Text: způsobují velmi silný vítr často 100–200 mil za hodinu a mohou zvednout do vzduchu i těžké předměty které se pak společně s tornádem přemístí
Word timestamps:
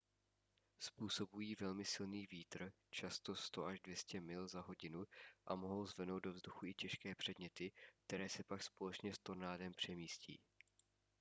způsobují 0.79 1.55
velmi 1.55 1.85
silný 1.85 2.27
vítr 2.31 2.73
často 2.91 3.33
100–200 3.33 4.21
mil 4.21 4.47
za 4.47 4.61
hodinu 4.61 5.05
a 5.45 5.55
mohou 5.55 5.85
zvednout 5.85 6.19
do 6.23 6.33
vzduchu 6.33 6.65
i 6.65 6.73
těžké 6.73 7.15
předměty 7.15 7.71
které 8.07 8.29
se 8.29 8.43
pak 8.43 8.63
společně 8.63 9.13
s 9.13 9.17
tornádem 9.19 9.73
přemístí 9.73 10.39